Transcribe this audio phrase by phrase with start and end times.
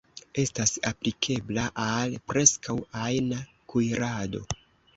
[0.43, 4.47] Estas aplikebla al preskaŭ ajna kuirado.